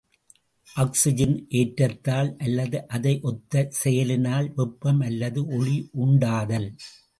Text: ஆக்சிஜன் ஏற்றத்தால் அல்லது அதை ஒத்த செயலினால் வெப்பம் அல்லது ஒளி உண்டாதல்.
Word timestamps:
ஆக்சிஜன் 0.67 1.35
ஏற்றத்தால் 1.49 2.31
அல்லது 2.37 2.87
அதை 2.87 3.13
ஒத்த 3.21 3.67
செயலினால் 3.81 4.49
வெப்பம் 4.55 5.01
அல்லது 5.01 5.45
ஒளி 5.59 5.77
உண்டாதல். 6.05 6.69